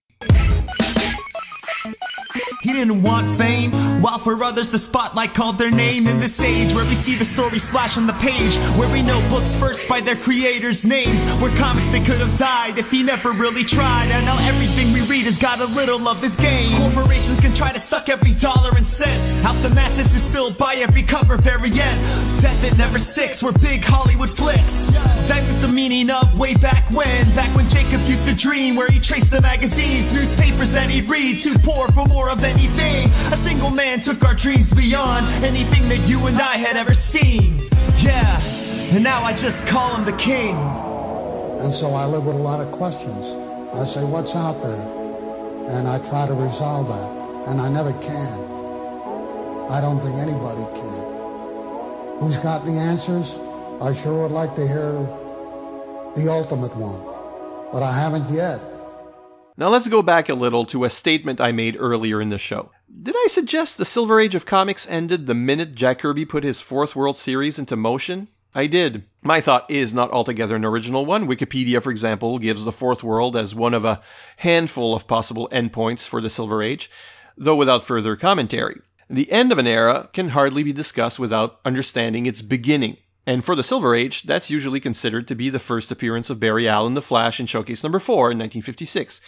He 2.65 2.73
didn't 2.73 3.03
want 3.03 3.37
fame, 3.37 3.73
while 4.01 4.19
for 4.19 4.43
others 4.43 4.71
the 4.71 4.79
spotlight 4.79 5.35
called 5.35 5.59
their 5.59 5.71
name 5.71 6.07
in 6.07 6.19
this 6.19 6.41
age 6.41 6.73
where 6.73 6.87
we 6.87 6.95
see 6.95 7.15
the 7.15 7.25
story 7.27 7.59
splash 7.59 7.99
on 7.99 8.07
the 8.07 8.15
page, 8.15 8.57
where 8.79 8.91
we 8.91 9.03
know 9.03 9.21
books 9.29 9.55
first 9.55 9.87
by 9.87 10.01
their 10.01 10.17
creators' 10.17 10.83
names, 10.83 11.23
where 11.43 11.55
comics 11.59 11.89
they 11.89 12.01
could 12.01 12.17
have 12.17 12.39
died 12.39 12.79
if 12.79 12.91
he 12.91 13.03
never 13.03 13.33
really 13.33 13.65
tried, 13.65 14.09
and 14.11 14.25
now 14.25 14.39
everything 14.49 14.95
we 14.95 15.03
read 15.03 15.27
has 15.27 15.37
got 15.37 15.61
a 15.61 15.67
little 15.77 16.09
of 16.09 16.23
his 16.23 16.41
game. 16.41 16.73
Corporations 16.81 17.39
can 17.39 17.53
try 17.53 17.71
to 17.71 17.79
suck 17.79 18.09
every 18.09 18.33
dollar 18.33 18.71
and 18.75 18.87
cent 18.87 19.45
out 19.45 19.61
the 19.63 19.69
masses 19.69 20.11
who 20.15 20.19
still 20.19 20.51
buy 20.51 20.77
every 20.77 21.03
cover 21.03 21.37
variant. 21.37 21.77
Death 22.41 22.65
it 22.65 22.79
never 22.79 22.99
sticks, 22.99 23.43
we're 23.43 23.53
big 23.59 23.85
Hollywood 23.85 24.31
flicks. 24.31 24.91
With 25.45 25.61
the 25.61 25.69
meaning 25.69 26.11
of 26.11 26.39
way 26.39 26.55
back 26.55 26.91
when, 26.91 27.35
back 27.35 27.55
when 27.55 27.69
Jacob 27.69 28.01
used 28.07 28.27
to 28.27 28.35
dream, 28.35 28.77
where 28.77 28.89
he 28.89 28.99
traced 28.99 29.31
the 29.31 29.43
magazines, 29.43 30.11
newspapers 30.13 30.73
that 30.73 30.89
he'd 30.89 31.09
read, 31.09 31.41
too 31.41 31.59
poor 31.59 31.87
for 31.89 32.07
more 32.07 32.31
of 32.31 32.41
anything. 32.55 33.11
A 33.33 33.37
single 33.37 33.71
man 33.71 34.01
took 34.01 34.25
our 34.25 34.35
dreams 34.35 34.73
beyond 34.73 35.27
anything 35.45 35.89
that 35.89 36.09
you 36.09 36.27
and 36.27 36.37
I 36.37 36.57
had 36.57 36.77
ever 36.77 36.95
seen. 36.95 37.61
Yeah, 37.99 38.41
and 38.95 39.03
now 39.03 39.23
I 39.23 39.35
just 39.35 39.67
call 39.67 39.97
him 39.97 40.05
the 40.05 40.17
king. 40.17 40.57
And 40.57 41.73
so 41.73 41.95
I 41.95 42.07
live 42.07 42.27
with 42.27 42.37
a 42.37 42.39
lot 42.39 42.61
of 42.61 42.73
questions. 42.73 43.33
I 43.75 43.85
say, 43.85 44.05
what's 44.05 44.37
out 44.37 44.63
there? 44.63 45.69
And 45.71 45.89
I 45.89 45.99
try 45.99 46.27
to 46.27 46.35
resolve 46.35 46.89
that. 46.89 47.51
And 47.51 47.61
I 47.61 47.69
never 47.71 47.93
can. 47.93 49.71
I 49.71 49.81
don't 49.81 49.99
think 50.01 50.17
anybody 50.19 50.65
can. 50.79 52.21
Who's 52.21 52.37
got 52.39 52.65
the 52.65 52.73
answers? 52.73 53.37
I 53.81 53.93
sure 53.95 54.23
would 54.23 54.33
like 54.33 54.55
to 54.57 54.67
hear 54.67 54.93
the 56.15 56.31
ultimate 56.31 56.77
one. 56.77 57.01
But 57.73 57.83
I 57.83 57.93
haven't 57.93 58.31
yet. 58.31 58.61
Now 59.57 59.69
let's 59.69 59.87
go 59.87 60.03
back 60.03 60.31
a 60.31 60.35
little 60.35 60.65
to 60.67 60.83
a 60.83 60.91
statement 60.91 61.41
I 61.41 61.53
made 61.53 61.77
earlier 61.79 62.21
in 62.21 62.29
the 62.29 62.39
show. 62.39 62.73
Did 63.03 63.15
I 63.17 63.29
suggest 63.29 63.79
the 63.79 63.85
Silver 63.85 64.19
Age 64.19 64.35
of 64.35 64.45
comics 64.45 64.89
ended 64.89 65.27
the 65.27 65.35
minute 65.35 65.77
Jack 65.77 66.01
Kirby 66.01 66.25
put 66.25 66.43
his 66.43 66.61
fourth 66.61 66.97
World 66.97 67.17
Series 67.17 67.61
into 67.61 67.77
motion? 67.77 68.27
I 68.53 68.67
did. 68.67 69.05
My 69.23 69.41
thought 69.41 69.71
is 69.71 69.95
not 69.95 70.11
altogether 70.11 70.57
an 70.57 70.65
original 70.65 71.07
one. 71.07 71.29
Wikipedia, 71.29 71.81
for 71.81 71.93
example, 71.93 72.41
gives 72.41 72.65
the 72.65 72.73
Fourth 72.73 73.05
World 73.05 73.37
as 73.37 73.55
one 73.55 73.75
of 73.75 73.85
a 73.85 74.01
handful 74.37 74.93
of 74.93 75.07
possible 75.07 75.49
endpoints 75.53 76.05
for 76.05 76.21
the 76.21 76.31
Silver 76.31 76.61
Age, 76.61 76.91
though 77.37 77.57
without 77.57 77.85
further 77.85 78.17
commentary. 78.17 78.81
The 79.09 79.31
end 79.31 79.53
of 79.53 79.59
an 79.59 79.69
era 79.69 80.09
can 80.13 80.29
hardly 80.29 80.65
be 80.65 80.73
discussed 80.73 81.21
without 81.21 81.61
understanding 81.65 82.27
its 82.27 82.43
beginning. 82.43 82.97
And 83.27 83.45
for 83.45 83.57
the 83.57 83.63
Silver 83.63 83.95
Age, 83.95 84.23
that's 84.23 84.51
usually 84.51 84.81
considered 84.81 85.29
to 85.29 85.35
be 85.35 85.49
the 85.49 85.59
first 85.59 85.91
appearance 85.91 86.31
of 86.31 86.41
Barry 86.41 86.69
Allen 86.69 86.95
the 86.95 87.01
Flash 87.01 87.41
in 87.41 87.47
Showcase 87.47 87.83
number 87.83 87.99
4 87.99 88.33
in 88.33 88.39
1956. 88.39 89.21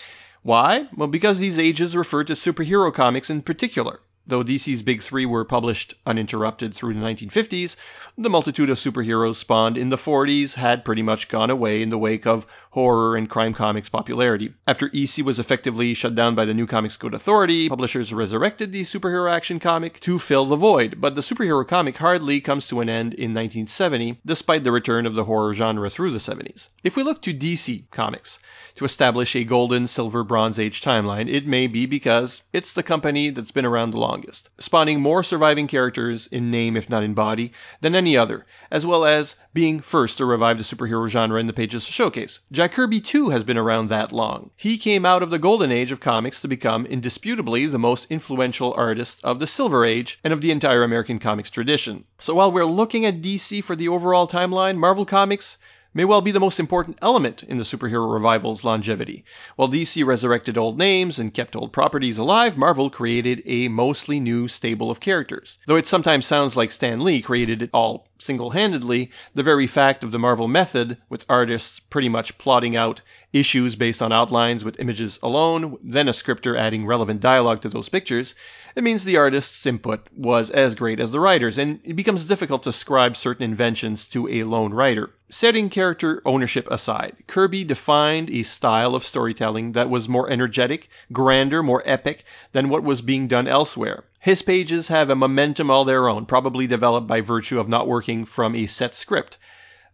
Why? 0.43 0.87
Well, 0.95 1.09
because 1.09 1.39
these 1.39 1.59
ages 1.59 1.97
refer 1.97 2.23
to 2.25 2.35
superhero 2.35 2.93
comics 2.93 3.31
in 3.31 3.43
particular. 3.43 4.01
Though 4.29 4.43
DC's 4.43 4.83
big 4.83 5.03
three 5.03 5.25
were 5.25 5.45
published 5.45 5.95
uninterrupted 6.05 6.75
through 6.75 6.95
the 6.95 7.01
1950s, 7.01 7.77
the 8.19 8.29
multitude 8.29 8.71
of 8.71 8.77
superheroes 8.77 9.37
spawned 9.37 9.79
in 9.79 9.89
the 9.89 9.97
40s 9.97 10.55
had 10.55 10.85
pretty 10.85 11.03
much 11.03 11.29
gone 11.29 11.51
away 11.51 11.81
in 11.81 11.91
the 11.91 11.99
wake 11.99 12.27
of 12.27 12.45
horror 12.71 13.17
and 13.17 13.31
crime 13.31 13.55
comics 13.55 13.89
popularity. 13.89 14.53
After 14.67 14.91
EC 14.93 15.25
was 15.25 15.39
effectively 15.39 15.95
shut 15.95 16.17
down 16.17 16.35
by 16.35 16.45
the 16.45 16.55
New 16.55 16.67
Comics 16.67 16.97
Code 16.97 17.15
Authority, 17.15 17.69
publishers 17.69 18.13
resurrected 18.13 18.73
the 18.73 18.83
superhero 18.83 19.31
action 19.31 19.61
comic 19.61 20.01
to 20.01 20.19
fill 20.19 20.47
the 20.47 20.57
void, 20.57 20.97
but 20.99 21.15
the 21.15 21.21
superhero 21.21 21.65
comic 21.65 21.97
hardly 21.97 22.41
comes 22.41 22.67
to 22.67 22.81
an 22.81 22.89
end 22.89 23.15
in 23.15 23.33
1970, 23.33 24.19
despite 24.27 24.65
the 24.65 24.73
return 24.73 25.07
of 25.07 25.15
the 25.15 25.25
horror 25.25 25.55
genre 25.55 25.89
through 25.89 26.11
the 26.11 26.19
70s. 26.19 26.71
If 26.83 26.97
we 26.97 27.05
look 27.05 27.23
to 27.23 27.33
DC 27.33 27.85
Comics, 27.93 28.41
to 28.77 28.85
establish 28.85 29.35
a 29.35 29.45
golden, 29.45 29.89
silver, 29.89 30.23
bronze 30.23 30.61
age 30.61 30.83
timeline, 30.83 31.29
it 31.29 31.47
may 31.47 31.67
be 31.67 31.87
because 31.87 32.43
it's 32.53 32.75
the 32.75 32.83
company 32.83 33.31
that's 33.31 33.51
been 33.51 33.65
around 33.65 33.91
the 33.91 33.99
longest, 33.99 34.16
spawning 34.59 35.01
more 35.01 35.23
surviving 35.23 35.67
characters 35.67 36.27
in 36.27 36.51
name 36.51 36.77
if 36.77 36.89
not 36.89 37.03
in 37.03 37.15
body 37.15 37.53
than 37.81 37.95
any 37.95 38.17
other, 38.17 38.47
as 38.71 38.87
well 38.87 39.05
as 39.05 39.37
being 39.53 39.81
first 39.81 40.19
to 40.19 40.25
revive 40.25 40.59
the 40.59 40.65
superhero 40.65 41.09
genre 41.09 41.41
in 41.41 41.47
the 41.47 41.53
pages 41.53 41.87
of 41.87 41.95
Showcase. 41.95 42.41
Jack 42.53 42.73
Kirby 42.73 43.01
too 43.01 43.31
has 43.31 43.45
been 43.45 43.57
around 43.57 43.89
that 43.89 44.13
long. 44.13 44.51
He 44.57 44.79
came 44.79 45.07
out 45.07 45.23
of 45.23 45.31
the 45.31 45.39
golden 45.39 45.73
age 45.73 45.93
of 45.93 46.01
comics 46.01 46.41
to 46.41 46.49
become 46.49 46.87
indisputably 46.87 47.67
the 47.67 47.79
most 47.79 48.07
influential 48.11 48.75
artist 48.77 49.21
of 49.25 49.39
the 49.39 49.47
silver 49.47 49.85
age 49.85 50.19
and 50.23 50.33
of 50.33 50.41
the 50.41 50.51
entire 50.51 50.83
American 50.83 51.19
comics 51.19 51.51
tradition. 51.51 52.05
So 52.19 52.35
while 52.35 52.53
we're 52.53 52.65
looking 52.65 53.07
at 53.07 53.23
DC 53.23 53.65
for 53.65 53.77
the 53.77 53.89
overall 53.89 54.29
timeline, 54.29 54.77
Marvel 54.77 55.05
Comics 55.05 55.59
may 55.97 56.05
well 56.05 56.21
be 56.21 56.31
the 56.31 56.39
most 56.39 56.61
important 56.61 56.99
element 57.01 57.43
in 57.43 57.57
the 57.57 57.65
superhero 57.65 58.13
revival's 58.13 58.65
longevity. 58.65 59.25
While 59.57 59.69
DC 59.69 60.05
resurrected 60.05 60.59
old 60.59 60.77
names 60.77 61.19
and 61.19 61.33
kept 61.33 61.57
old 61.57 61.73
properties 61.73 62.19
alive, 62.19 62.59
Marvel 62.59 62.91
created 62.91 63.43
a 63.47 63.69
mostly 63.69 64.21
new 64.21 64.47
stable 64.47 64.91
of 64.91 65.01
characters. 65.01 65.59
Though 65.67 65.77
it 65.77 65.87
sometimes 65.87 66.27
sounds 66.27 66.55
like 66.55 66.71
Stan 66.71 67.01
Lee 67.01 67.23
created 67.23 67.63
it 67.63 67.71
all 67.73 68.07
single 68.19 68.51
handedly, 68.51 69.11
the 69.35 69.43
very 69.43 69.67
fact 69.67 70.05
of 70.05 70.13
the 70.13 70.19
Marvel 70.19 70.49
method, 70.49 70.99
with 71.09 71.27
artists 71.29 71.81
pretty 71.81 72.09
much 72.09 72.39
plotting 72.39 72.77
out 72.77 73.01
issues 73.33 73.77
based 73.77 74.03
on 74.03 74.13
outlines 74.13 74.65
with 74.65 74.81
images 74.81 75.19
alone, 75.23 75.79
then 75.83 76.09
a 76.09 76.13
scripter 76.13 76.57
adding 76.57 76.87
relevant 76.87 77.21
dialogue 77.21 77.63
to 77.63 77.69
those 77.69 77.89
pictures, 77.89 78.35
it 78.75 78.85
means 78.85 79.05
the 79.05 79.17
artist's 79.17 79.65
input 79.65 80.07
was 80.15 80.51
as 80.51 80.75
great 80.75 81.01
as 81.01 81.11
the 81.11 81.21
writer's, 81.21 81.59
and 81.59 81.81
it 81.85 81.97
becomes 81.97 82.25
difficult 82.25 82.65
to 82.65 82.69
ascribe 82.69 83.17
certain 83.17 83.45
inventions 83.45 84.07
to 84.09 84.29
a 84.29 84.45
lone 84.45 84.73
writer. 84.73 85.11
Setting 85.31 85.71
character 85.71 86.23
ownership 86.25 86.71
aside, 86.71 87.17
Kirby 87.27 87.65
defined 87.65 88.31
a 88.31 88.43
style 88.43 88.95
of 88.95 89.05
storytelling 89.05 89.73
that 89.73 89.91
was 89.91 90.09
more 90.09 90.31
energetic, 90.31 90.89
grander, 91.13 91.63
more 91.63 91.83
epic 91.85 92.25
than 92.53 92.69
what 92.69 92.83
was 92.83 93.01
being 93.01 93.29
done 93.29 93.49
elsewhere. 93.49 94.05
His 94.27 94.43
pages 94.43 94.89
have 94.89 95.09
a 95.09 95.15
momentum 95.15 95.71
all 95.71 95.85
their 95.85 96.09
own, 96.09 96.27
probably 96.27 96.67
developed 96.67 97.07
by 97.07 97.21
virtue 97.21 97.61
of 97.61 97.69
not 97.69 97.87
working 97.87 98.25
from 98.25 98.57
a 98.57 98.67
set 98.67 98.93
script. 98.97 99.39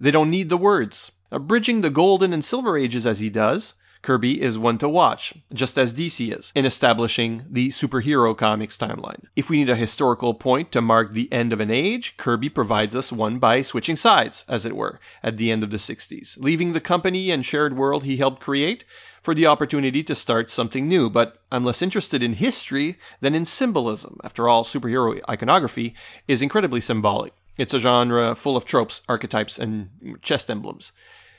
They 0.01 0.11
don't 0.11 0.31
need 0.31 0.49
the 0.49 0.57
words. 0.57 1.13
Bridging 1.31 1.83
the 1.83 1.91
golden 1.91 2.33
and 2.33 2.43
silver 2.43 2.79
ages 2.79 3.07
as 3.07 3.21
he 3.21 3.29
does, 3.29 3.75
Kirby 4.01 4.41
is 4.41 4.57
one 4.57 4.79
to 4.79 4.89
watch, 4.89 5.35
just 5.53 5.77
as 5.77 5.93
DC 5.93 6.35
is, 6.35 6.51
in 6.55 6.65
establishing 6.65 7.45
the 7.51 7.69
superhero 7.69 8.35
comics 8.35 8.79
timeline. 8.79 9.27
If 9.37 9.51
we 9.51 9.59
need 9.59 9.69
a 9.69 9.77
historical 9.77 10.33
point 10.33 10.73
to 10.73 10.81
mark 10.81 11.13
the 11.13 11.31
end 11.31 11.53
of 11.53 11.61
an 11.61 11.71
age, 11.71 12.17
Kirby 12.17 12.49
provides 12.49 12.97
us 12.97 13.13
one 13.13 13.39
by 13.39 13.61
switching 13.61 13.97
sides, 13.97 14.47
as 14.49 14.65
it 14.65 14.75
were, 14.75 14.99
at 15.23 15.37
the 15.37 15.53
end 15.53 15.63
of 15.63 15.71
the 15.71 15.77
60s, 15.77 16.39
leaving 16.39 16.73
the 16.73 16.81
company 16.81 17.31
and 17.33 17.45
shared 17.45 17.77
world 17.77 18.03
he 18.03 18.17
helped 18.17 18.41
create 18.41 18.87
for 19.23 19.35
the 19.35 19.47
opportunity 19.47 20.03
to 20.05 20.15
start 20.15 20.51
something 20.51 20.89
new. 20.89 21.09
But 21.09 21.39
I'm 21.51 21.65
less 21.65 21.83
interested 21.83 22.23
in 22.23 22.33
history 22.33 22.99
than 23.21 23.35
in 23.35 23.45
symbolism. 23.45 24.19
After 24.23 24.49
all, 24.49 24.65
superhero 24.65 25.21
iconography 25.29 25.95
is 26.29 26.43
incredibly 26.43 26.81
symbolic. 26.81 27.33
It's 27.57 27.75
a 27.75 27.81
genre 27.81 28.35
full 28.35 28.57
of 28.57 28.65
tropes, 28.65 29.03
archetypes, 29.09 29.59
and 29.59 29.89
chest 30.23 30.51
emblems. 30.51 30.93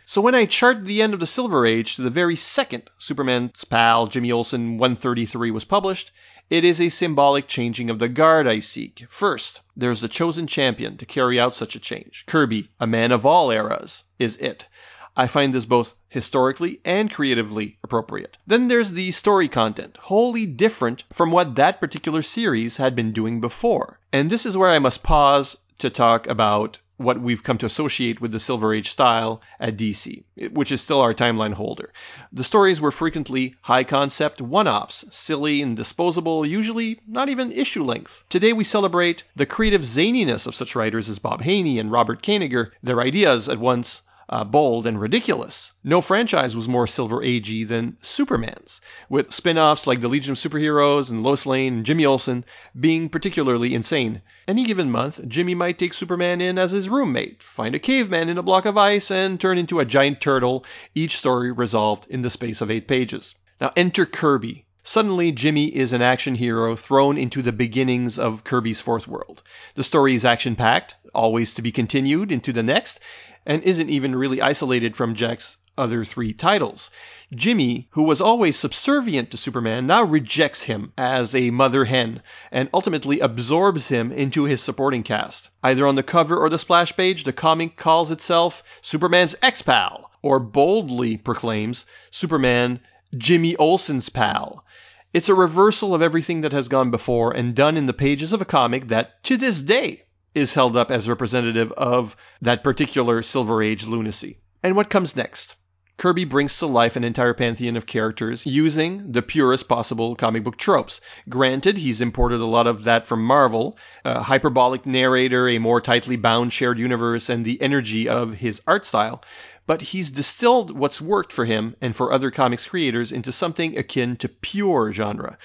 So 0.06 0.22
when 0.22 0.36
I 0.36 0.46
chart 0.46 0.84
the 0.84 1.02
end 1.02 1.13
of 1.13 1.22
the 1.22 1.25
Silver 1.25 1.66
Age 1.66 1.96
to 1.96 2.02
the 2.02 2.10
very 2.10 2.36
second 2.36 2.90
Superman's 2.98 3.63
pal 3.63 4.08
Jimmy 4.08 4.34
Olsen 4.34 4.78
133 4.78 5.52
was 5.52 5.63
published, 5.63 6.12
it 6.50 6.66
is 6.66 6.82
a 6.82 6.90
symbolic 6.90 7.48
changing 7.48 7.90
of 7.90 8.00
the 8.00 8.10
guard 8.10 8.46
I 8.46 8.60
seek. 8.60 9.06
First, 9.08 9.62
there's 9.78 10.02
the 10.02 10.10
chosen 10.10 10.46
champion 10.46 10.98
to 10.98 11.06
carry 11.06 11.40
out 11.40 11.56
such 11.56 11.75
a 11.78 11.80
change. 11.80 12.25
Kirby, 12.28 12.68
a 12.82 12.86
man 12.86 13.13
of 13.13 13.25
all 13.25 13.50
eras, 13.50 14.04
is 14.20 14.36
it. 14.38 14.68
I 15.15 15.27
find 15.27 15.53
this 15.53 15.65
both 15.65 15.96
historically 16.10 16.79
and 16.84 17.12
creatively 17.12 17.77
appropriate. 17.84 18.38
Then 18.48 18.67
there's 18.67 18.91
the 18.91 19.12
story 19.12 19.48
content, 19.48 19.98
wholly 19.98 20.48
different 20.48 21.03
from 21.13 21.29
what 21.29 21.55
that 21.55 21.79
particular 21.79 22.24
series 22.24 22.77
had 22.77 22.96
been 22.96 23.12
doing 23.12 23.39
before. 23.39 24.00
And 24.12 24.29
this 24.29 24.48
is 24.48 24.58
where 24.58 24.72
I 24.72 24.79
must 24.79 25.03
pause 25.03 25.55
to 25.79 25.91
talk 25.91 26.25
about 26.27 26.82
what 26.98 27.22
we've 27.22 27.43
come 27.43 27.58
to 27.60 27.65
associate 27.65 28.22
with 28.22 28.32
the 28.32 28.39
Silver 28.39 28.74
Age 28.74 28.89
style 28.89 29.41
at 29.60 29.77
DC, 29.77 30.24
which 30.51 30.72
is 30.72 30.82
still 30.82 31.01
our 31.01 31.13
timeline 31.13 31.53
holder. 31.53 31.91
The 32.32 32.43
stories 32.43 32.82
were 32.82 32.91
frequently 32.91 33.55
high 33.62 33.84
concept 33.84 34.41
one 34.41 34.67
offs, 34.67 35.05
silly 35.12 35.62
and 35.62 35.75
disposable, 35.75 36.46
usually 36.46 37.00
not 37.08 37.29
even 37.29 37.51
issue 37.51 37.84
length. 37.84 38.24
Today 38.29 38.53
we 38.53 38.63
celebrate 38.63 39.24
the 39.36 39.46
creative 39.46 39.82
zaniness 39.82 40.48
of 40.48 40.55
such 40.55 40.75
writers 40.75 41.10
as 41.10 41.20
Bob 41.20 41.41
Haney 41.41 41.77
and 41.77 41.91
Robert 41.91 42.24
Kanigher, 42.24 42.72
their 42.82 43.01
ideas 43.01 43.50
at 43.50 43.60
once 43.60 44.01
uh, 44.34 44.44
bold 44.44 44.88
and 44.88 45.00
ridiculous. 45.00 45.75
No 45.84 46.02
franchise 46.02 46.56
was 46.56 46.68
more 46.68 46.88
Silver 46.88 47.18
Agey 47.18 47.68
than 47.68 47.98
Superman's, 48.02 48.82
with 49.08 49.32
spin 49.32 49.60
offs 49.60 49.86
like 49.86 50.02
the 50.02 50.08
Legion 50.08 50.32
of 50.32 50.40
Superheroes 50.40 51.12
and 51.12 51.22
Lois 51.22 51.46
Lane 51.46 51.75
and 51.75 51.86
Jimmy 51.86 52.08
Olsen 52.08 52.44
being 52.78 53.10
particularly 53.10 53.75
insane. 53.75 54.24
Any 54.48 54.63
given 54.63 54.90
month, 54.90 55.20
Jimmy 55.28 55.54
might 55.54 55.78
take 55.78 55.94
Superman 55.94 56.42
in 56.42 56.58
as 56.58 56.72
his 56.72 56.90
roommate, 56.90 57.44
find 57.44 57.75
a 57.75 57.80
caveman 57.80 58.28
in 58.28 58.40
a 58.40 58.42
block 58.42 58.66
of 58.66 58.75
ice, 58.75 59.12
and 59.12 59.40
turn 59.40 59.60
into 59.60 59.80
a 59.80 59.86
giant 59.86 60.20
turtle, 60.20 60.66
each 60.96 61.16
story 61.16 61.52
resolved 61.52 62.08
in 62.10 62.24
the 62.24 62.32
space 62.32 62.62
of 62.62 62.72
eight 62.72 62.88
pages. 62.88 63.36
Now 63.62 63.72
enter 63.75 64.08
Kirby, 64.08 64.66
Suddenly, 64.86 65.32
Jimmy 65.32 65.68
is 65.68 65.94
an 65.94 66.02
action 66.02 66.36
hero 66.36 66.75
thrown 66.75 67.18
into 67.18 67.42
the 67.42 67.54
beginnings 67.54 68.20
of 68.20 68.44
Kirby's 68.44 68.82
Fourth 68.82 69.08
World. 69.08 69.42
The 69.75 69.84
story 69.84 70.13
is 70.13 70.25
action 70.25 70.58
packed, 70.58 70.96
always 71.13 71.54
to 71.54 71.62
be 71.62 71.72
continued 71.72 72.34
into 72.34 72.52
the 72.52 72.63
next, 72.63 73.00
and 73.46 73.64
isn't 73.64 73.90
even 73.90 74.16
really 74.16 74.42
isolated 74.42 74.96
from 74.96 75.16
Jack's 75.16 75.58
other 75.78 76.06
three 76.06 76.34
titles. 76.34 76.92
Jimmy, 77.34 77.88
who 77.92 78.04
was 78.04 78.22
always 78.22 78.56
subservient 78.56 79.32
to 79.32 79.38
Superman, 79.38 79.88
now 79.88 80.04
rejects 80.04 80.62
him 80.62 80.94
as 80.98 81.34
a 81.34 81.50
mother 81.50 81.84
hen 81.84 82.22
and 82.52 82.70
ultimately 82.74 83.22
absorbs 83.22 83.88
him 83.88 84.12
into 84.12 84.44
his 84.44 84.62
supporting 84.62 85.04
cast. 85.04 85.50
Either 85.64 85.88
on 85.88 85.96
the 85.96 86.04
cover 86.04 86.38
or 86.38 86.50
the 86.50 86.60
splash 86.60 86.96
page, 86.96 87.24
the 87.24 87.34
comic 87.34 87.76
calls 87.76 88.12
itself 88.12 88.80
Superman's 88.82 89.36
ex-pal, 89.42 90.12
or 90.22 90.40
boldly 90.40 91.18
proclaims 91.18 91.88
Superman 92.12 92.80
Jimmy 93.18 93.56
Olsen's 93.56 94.10
pal. 94.10 94.64
It's 95.12 95.30
a 95.30 95.36
reversal 95.36 95.94
of 95.94 96.02
everything 96.02 96.42
that 96.42 96.54
has 96.54 96.68
gone 96.68 96.92
before 96.92 97.32
and 97.32 97.56
done 97.56 97.78
in 97.78 97.86
the 97.88 97.94
pages 97.94 98.34
of 98.34 98.42
a 98.42 98.46
comic 98.46 98.88
that, 98.88 99.24
to 99.26 99.38
this 99.38 99.62
day, 99.62 100.04
is 100.36 100.54
held 100.54 100.78
up 100.78 100.92
as 100.92 101.10
representative 101.10 101.72
of 101.72 102.16
that 102.42 102.63
particular 102.63 103.22
Silver 103.22 103.62
Age 103.62 103.86
lunacy. 103.86 104.38
And 104.63 104.75
what 104.75 104.90
comes 104.90 105.16
next? 105.16 105.56
Kirby 105.98 106.25
brings 106.25 106.58
to 106.58 106.66
life 106.66 106.96
an 106.96 107.04
entire 107.04 107.36
pantheon 107.36 107.78
of 107.78 107.86
characters 107.86 108.46
using 108.46 109.12
the 109.12 109.22
purest 109.22 109.68
possible 109.68 110.16
comic 110.16 110.44
book 110.44 110.58
tropes. 110.58 111.02
Granted, 111.30 111.78
he's 111.78 112.02
imported 112.02 112.42
a 112.42 112.46
lot 112.46 112.66
of 112.66 112.86
that 112.86 113.06
from 113.06 113.24
Marvel, 113.24 113.78
a 114.04 114.22
hyperbolic 114.22 114.88
narrator, 114.88 115.48
a 115.48 115.60
more 115.60 115.80
tightly 115.80 116.16
bound 116.16 116.52
shared 116.52 116.80
universe, 116.80 117.30
and 117.30 117.46
the 117.46 117.62
energy 117.62 118.10
of 118.10 118.34
his 118.34 118.62
art 118.66 118.86
style, 118.86 119.24
but 119.68 119.82
he's 119.82 120.10
distilled 120.10 120.72
what's 120.75 121.00
worked 121.00 121.32
for 121.32 121.46
him 121.46 121.75
and 121.80 121.96
for 121.96 122.12
other 122.12 122.32
comics 122.32 122.66
creators 122.66 123.12
into 123.12 123.32
something 123.32 123.78
akin 123.78 124.18
to 124.18 124.28
pure 124.30 124.92
genre. 124.92 125.38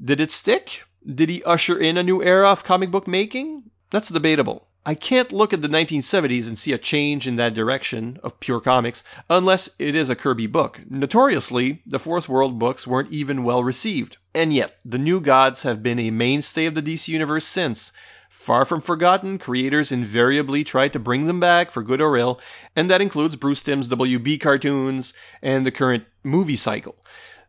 Did 0.00 0.20
it 0.20 0.30
stick? 0.30 0.82
Did 1.06 1.30
he 1.30 1.42
usher 1.42 1.78
in 1.78 1.96
a 1.96 2.02
new 2.02 2.22
era 2.22 2.50
of 2.50 2.64
comic 2.64 2.90
book 2.90 3.08
making? 3.08 3.70
That's 3.90 4.08
debatable. 4.08 4.66
I 4.84 4.94
can't 4.94 5.32
look 5.32 5.52
at 5.52 5.62
the 5.62 5.68
1970s 5.68 6.46
and 6.46 6.58
see 6.58 6.72
a 6.72 6.78
change 6.78 7.26
in 7.26 7.36
that 7.36 7.54
direction 7.54 8.18
of 8.22 8.38
pure 8.38 8.60
comics 8.60 9.02
unless 9.28 9.68
it 9.78 9.96
is 9.96 10.10
a 10.10 10.14
Kirby 10.14 10.46
book. 10.46 10.80
Notoriously, 10.88 11.82
the 11.86 11.98
Fourth 11.98 12.28
World 12.28 12.58
books 12.58 12.86
weren't 12.86 13.10
even 13.10 13.42
well 13.42 13.64
received. 13.64 14.16
And 14.34 14.52
yet, 14.52 14.78
the 14.84 14.98
New 14.98 15.20
Gods 15.20 15.62
have 15.62 15.82
been 15.82 15.98
a 15.98 16.10
mainstay 16.10 16.66
of 16.66 16.74
the 16.74 16.82
DC 16.82 17.08
Universe 17.08 17.44
since. 17.44 17.90
Far 18.28 18.64
from 18.64 18.80
forgotten, 18.80 19.38
creators 19.38 19.90
invariably 19.90 20.62
try 20.62 20.86
to 20.88 21.00
bring 21.00 21.24
them 21.24 21.40
back 21.40 21.72
for 21.72 21.82
good 21.82 22.00
or 22.00 22.16
ill, 22.16 22.40
and 22.76 22.90
that 22.90 23.00
includes 23.00 23.34
Bruce 23.34 23.64
Timm's 23.64 23.88
WB 23.88 24.40
cartoons 24.40 25.14
and 25.42 25.66
the 25.66 25.72
current 25.72 26.04
movie 26.22 26.56
cycle. 26.56 26.96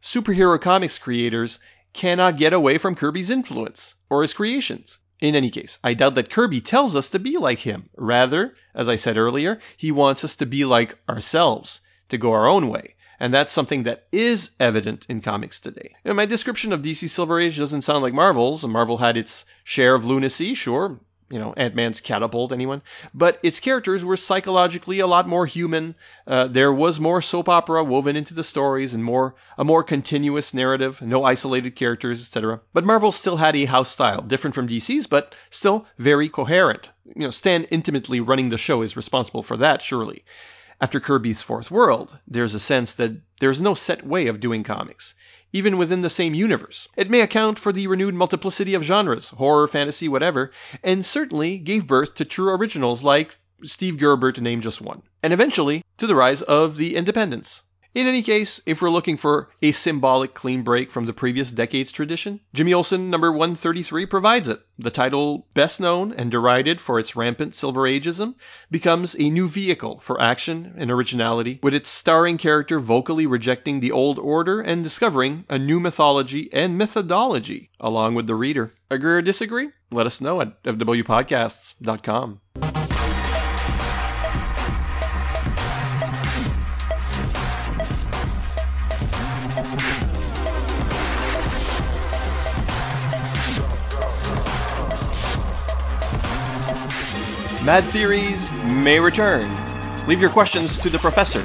Superhero 0.02 0.60
comics 0.60 0.98
creators 0.98 1.60
cannot 1.94 2.38
get 2.38 2.54
away 2.54 2.78
from 2.78 2.96
Kirby's 2.96 3.30
influence 3.30 3.96
or 4.10 4.24
his 4.24 4.34
creations. 4.34 4.98
In 5.20 5.36
any 5.36 5.50
case, 5.50 5.80
I 5.84 5.96
doubt 5.96 6.16
that 6.16 6.30
Kirby 6.30 6.62
tells 6.62 6.96
us 6.96 7.10
to 7.10 7.20
be 7.20 7.38
like 7.38 7.60
him. 7.60 7.90
Rather, 7.96 8.54
as 8.76 8.88
I 8.88 8.98
said 8.98 9.18
earlier, 9.18 9.60
he 9.76 9.92
wants 9.92 10.24
us 10.24 10.36
to 10.36 10.46
be 10.46 10.64
like 10.64 10.98
ourselves, 11.10 11.82
to 12.10 12.20
go 12.20 12.34
our 12.34 12.48
own 12.48 12.70
way. 12.70 12.96
And 13.20 13.34
that's 13.34 13.52
something 13.52 13.84
that 13.84 14.06
is 14.12 14.52
evident 14.60 15.08
in 15.10 15.22
comics 15.22 15.60
today. 15.60 15.96
And 16.06 16.16
my 16.16 16.28
description 16.28 16.72
of 16.72 16.84
DC 16.84 17.10
Silver 17.10 17.40
Age 17.40 17.58
doesn't 17.58 17.82
sound 17.82 18.04
like 18.04 18.14
Marvel's. 18.14 18.64
Marvel 18.64 18.98
had 18.98 19.18
its 19.18 19.46
share 19.64 19.96
of 19.96 20.06
lunacy, 20.06 20.54
sure, 20.54 21.00
you 21.30 21.40
know, 21.40 21.54
Ant 21.56 21.76
Man's 21.76 22.02
catapult, 22.02 22.52
anyone. 22.52 22.82
But 23.14 23.40
its 23.44 23.60
characters 23.60 24.04
were 24.04 24.18
psychologically 24.18 25.00
a 25.00 25.08
lot 25.08 25.28
more 25.28 25.46
human. 25.46 25.96
Uh, 26.26 26.48
there 26.48 26.74
was 26.74 27.00
more 27.00 27.22
soap 27.22 27.50
opera 27.50 27.84
woven 27.84 28.16
into 28.16 28.34
the 28.34 28.44
stories 28.44 28.94
and 28.94 29.04
more 29.04 29.36
a 29.58 29.66
more 29.66 29.84
continuous 29.84 30.54
narrative, 30.54 31.02
no 31.02 31.24
isolated 31.24 31.76
characters, 31.76 32.22
etc. 32.22 32.62
But 32.74 32.86
Marvel 32.86 33.12
still 33.12 33.38
had 33.38 33.56
a 33.56 33.66
house 33.66 33.90
style, 33.90 34.22
different 34.22 34.56
from 34.56 34.70
DC's, 34.70 35.08
but 35.08 35.36
still 35.50 35.86
very 35.98 36.30
coherent. 36.30 36.92
You 37.06 37.24
know, 37.24 37.32
Stan 37.32 37.66
intimately 37.66 38.22
running 38.22 38.50
the 38.50 38.58
show 38.58 38.82
is 38.82 38.98
responsible 38.98 39.44
for 39.44 39.58
that, 39.58 39.82
surely. 39.82 40.24
After 40.80 41.00
Kirby's 41.00 41.42
Fourth 41.42 41.72
World, 41.72 42.16
there's 42.28 42.54
a 42.54 42.60
sense 42.60 42.94
that 42.96 43.12
there's 43.40 43.60
no 43.60 43.74
set 43.74 44.06
way 44.06 44.28
of 44.28 44.40
doing 44.40 44.64
comics 44.64 45.16
even 45.54 45.78
within 45.78 46.02
the 46.02 46.10
same 46.10 46.34
universe. 46.34 46.88
It 46.96 47.10
may 47.10 47.22
account 47.22 47.60
for 47.60 47.72
the 47.72 47.88
renewed 47.88 48.16
multiplicity 48.16 48.74
of 48.74 48.84
genres, 48.84 49.30
horror, 49.30 49.68
fantasy, 49.68 50.08
whatever, 50.08 50.52
and 50.84 51.06
certainly 51.06 51.58
gave 51.58 51.88
birth 51.88 52.16
to 52.16 52.26
true 52.26 52.50
originals 52.50 53.04
like 53.04 53.38
Steve 53.64 53.98
Gerber, 53.98 54.32
to 54.32 54.42
name 54.42 54.62
just 54.62 54.82
one, 54.82 55.02
and 55.24 55.34
eventually 55.34 55.84
to 55.98 56.08
the 56.08 56.16
rise 56.16 56.42
of 56.44 56.78
the 56.78 56.96
independents. 56.96 57.64
In 57.98 58.06
any 58.06 58.22
case, 58.22 58.62
if 58.68 58.80
we're 58.80 58.92
looking 58.92 59.18
for 59.18 59.50
a 59.60 59.72
symbolic 59.72 60.36
clean 60.36 60.62
break 60.62 60.92
from 60.92 61.08
the 61.08 61.14
previous 61.14 61.50
decade's 61.50 61.92
tradition, 61.92 62.40
Jimmy 62.54 62.76
Olsen 62.76 63.10
number 63.10 63.32
133 63.32 64.06
provides 64.06 64.50
it. 64.50 64.62
The 64.78 64.92
title, 64.92 65.48
best 65.56 65.80
known 65.80 66.14
and 66.14 66.30
derided 66.30 66.80
for 66.80 67.00
its 67.00 67.16
rampant 67.16 67.56
Silver 67.56 67.88
Ageism, 67.88 68.36
becomes 68.70 69.16
a 69.18 69.32
new 69.32 69.48
vehicle 69.48 70.00
for 70.00 70.22
action 70.22 70.76
and 70.78 70.92
originality, 70.92 71.60
with 71.64 71.74
its 71.74 71.90
starring 71.90 72.38
character 72.38 72.80
vocally 72.80 73.26
rejecting 73.26 73.80
the 73.80 73.94
old 73.94 74.20
order 74.20 74.62
and 74.62 74.84
discovering 74.84 75.46
a 75.50 75.58
new 75.58 75.80
mythology 75.80 76.54
and 76.54 76.78
methodology 76.78 77.72
along 77.80 78.14
with 78.14 78.28
the 78.28 78.36
reader. 78.36 78.72
Agree 78.92 79.14
or 79.14 79.24
disagree? 79.24 79.70
Let 79.90 80.06
us 80.06 80.22
know 80.22 80.40
at 80.42 80.62
fwpodcasts.com. 80.62 82.42
Mad 97.64 97.86
Theories 97.92 98.52
may 98.52 99.00
return. 99.00 99.50
Leave 100.08 100.22
your 100.22 100.30
questions 100.30 100.78
to 100.78 100.92
the 100.92 101.00
professor, 101.00 101.40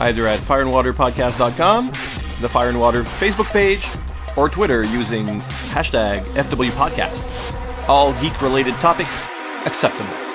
either 0.00 0.28
at 0.28 0.38
fireandwaterpodcast.com, 0.38 1.88
the 2.40 2.48
Fire 2.48 2.68
and 2.68 2.78
Water 2.78 3.02
Facebook 3.02 3.50
page, 3.50 3.84
or 4.36 4.48
Twitter 4.48 4.84
using 4.84 5.26
hashtag 5.26 6.20
FWPodcasts. 6.34 7.88
All 7.88 8.12
geek 8.20 8.40
related 8.40 8.74
topics 8.76 9.26
acceptable. 9.66 10.29